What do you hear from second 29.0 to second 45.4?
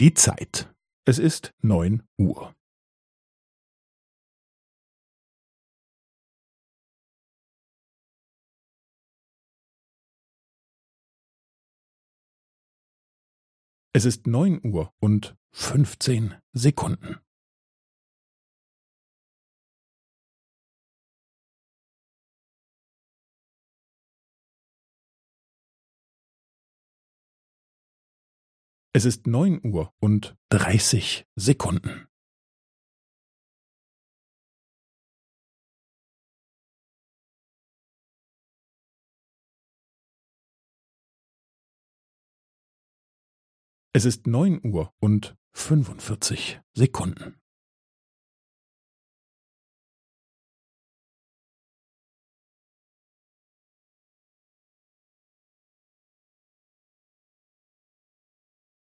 ist neun Uhr und dreißig Sekunden. Es ist neun Uhr und